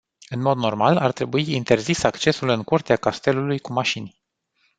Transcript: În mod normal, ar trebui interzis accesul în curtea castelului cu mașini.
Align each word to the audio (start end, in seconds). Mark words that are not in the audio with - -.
În 0.29 0.39
mod 0.41 0.57
normal, 0.57 0.97
ar 0.97 1.11
trebui 1.11 1.51
interzis 1.55 2.03
accesul 2.03 2.49
în 2.49 2.63
curtea 2.63 2.95
castelului 2.95 3.59
cu 3.59 3.71
mașini. 3.73 4.21